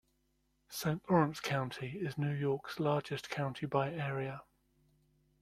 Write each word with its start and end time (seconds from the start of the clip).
Saint 0.69 0.99
Lawrence 1.11 1.39
County 1.41 1.99
is 1.99 2.17
New 2.17 2.33
York's 2.33 2.79
largest 2.79 3.29
county 3.29 3.67
by 3.67 3.93
area. 3.93 4.41